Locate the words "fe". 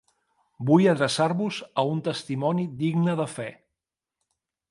3.37-3.49